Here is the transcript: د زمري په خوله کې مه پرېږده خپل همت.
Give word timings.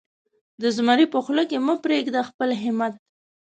د 0.61 0.63
زمري 0.77 1.05
په 1.13 1.19
خوله 1.23 1.43
کې 1.49 1.57
مه 1.65 1.75
پرېږده 1.83 2.21
خپل 2.29 2.49
همت. 2.61 2.93